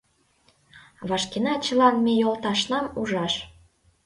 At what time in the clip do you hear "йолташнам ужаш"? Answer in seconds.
2.21-3.33